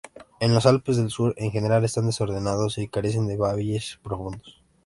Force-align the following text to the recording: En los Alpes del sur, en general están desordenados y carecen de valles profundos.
En 0.39 0.55
los 0.55 0.65
Alpes 0.65 0.97
del 0.97 1.11
sur, 1.11 1.35
en 1.37 1.51
general 1.51 1.85
están 1.85 2.07
desordenados 2.07 2.79
y 2.79 2.87
carecen 2.87 3.27
de 3.27 3.37
valles 3.37 3.99
profundos. 4.01 4.59